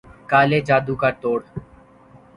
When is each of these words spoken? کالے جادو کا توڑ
کالے 0.29 0.59
جادو 0.67 0.95
کا 1.01 1.09
توڑ 1.21 1.39